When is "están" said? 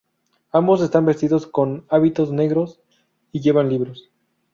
0.81-1.05